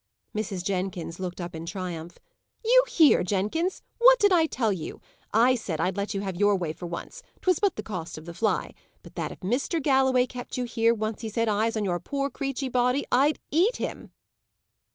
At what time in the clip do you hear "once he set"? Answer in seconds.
10.95-11.47